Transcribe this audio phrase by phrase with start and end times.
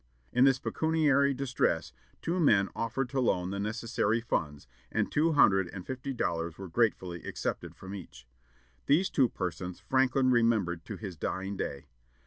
[0.31, 1.93] In this pecuniary distress,
[2.23, 6.69] two men offered to loan the necessary funds, and two hundred and fifty dollars were
[6.69, 8.25] gratefully accepted from each.
[8.87, 11.85] These two persons Franklin remembered to his dying day.